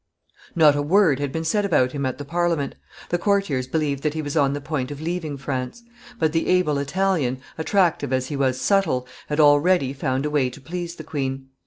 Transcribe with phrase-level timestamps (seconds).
[0.55, 2.73] Not a word had been said about him at the Parliament;
[3.09, 5.83] the courtiers believed that he was on the point of leaving France;
[6.17, 10.59] but the able Italian, attractive as he was subtle, had already found a way to
[10.59, 11.49] please the queen.